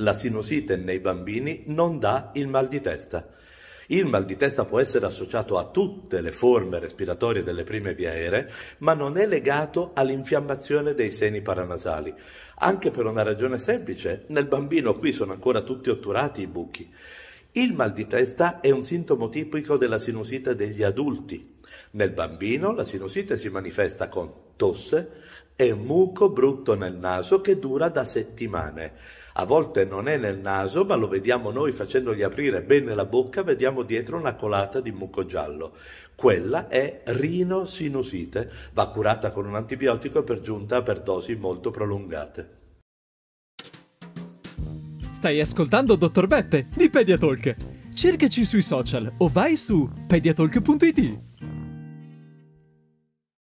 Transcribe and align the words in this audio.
La 0.00 0.12
sinusite 0.12 0.76
nei 0.76 1.00
bambini 1.00 1.62
non 1.68 1.98
dà 1.98 2.30
il 2.34 2.48
mal 2.48 2.68
di 2.68 2.82
testa. 2.82 3.28
Il 3.86 4.04
mal 4.04 4.26
di 4.26 4.36
testa 4.36 4.66
può 4.66 4.78
essere 4.78 5.06
associato 5.06 5.56
a 5.56 5.70
tutte 5.70 6.20
le 6.20 6.32
forme 6.32 6.78
respiratorie 6.78 7.42
delle 7.42 7.62
prime 7.62 7.94
vie 7.94 8.10
aeree, 8.10 8.50
ma 8.78 8.92
non 8.92 9.16
è 9.16 9.26
legato 9.26 9.92
all'infiammazione 9.94 10.92
dei 10.92 11.10
seni 11.10 11.40
paranasali. 11.40 12.12
Anche 12.56 12.90
per 12.90 13.06
una 13.06 13.22
ragione 13.22 13.58
semplice, 13.58 14.24
nel 14.28 14.46
bambino 14.46 14.92
qui 14.92 15.14
sono 15.14 15.32
ancora 15.32 15.62
tutti 15.62 15.88
otturati 15.88 16.42
i 16.42 16.46
buchi. 16.46 16.92
Il 17.52 17.72
mal 17.72 17.94
di 17.94 18.06
testa 18.06 18.60
è 18.60 18.70
un 18.70 18.84
sintomo 18.84 19.30
tipico 19.30 19.78
della 19.78 19.98
sinusite 19.98 20.54
degli 20.54 20.82
adulti. 20.82 21.54
Nel 21.92 22.10
bambino 22.10 22.72
la 22.72 22.84
sinusite 22.84 23.38
si 23.38 23.48
manifesta 23.48 24.08
con 24.08 24.30
tosse 24.56 25.22
e 25.56 25.72
muco 25.72 26.28
brutto 26.28 26.76
nel 26.76 26.94
naso 26.94 27.40
che 27.40 27.58
dura 27.58 27.88
da 27.88 28.04
settimane. 28.04 28.92
A 29.38 29.44
volte 29.44 29.84
non 29.84 30.08
è 30.08 30.16
nel 30.16 30.38
naso, 30.38 30.84
ma 30.84 30.94
lo 30.94 31.08
vediamo 31.08 31.50
noi 31.50 31.72
facendogli 31.72 32.22
aprire 32.22 32.62
bene 32.62 32.94
la 32.94 33.04
bocca, 33.04 33.42
vediamo 33.42 33.82
dietro 33.82 34.16
una 34.16 34.34
colata 34.34 34.80
di 34.80 34.92
muco 34.92 35.26
giallo. 35.26 35.74
Quella 36.14 36.68
è 36.68 37.02
rinosinusite, 37.04 38.50
va 38.72 38.88
curata 38.88 39.32
con 39.32 39.46
un 39.46 39.54
antibiotico 39.54 40.22
per 40.22 40.40
giunta 40.40 40.82
per 40.82 41.02
dosi 41.02 41.34
molto 41.34 41.70
prolungate. 41.70 42.54
Stai 45.10 45.40
ascoltando 45.40 45.96
Dottor 45.96 46.26
Beppe 46.26 46.68
di 46.74 46.88
Pediatalk. 46.88 47.56
Cercaci 47.92 48.44
sui 48.44 48.62
social 48.62 49.12
o 49.18 49.28
vai 49.28 49.56
su 49.56 49.90
pediatalk.it. 50.06 51.18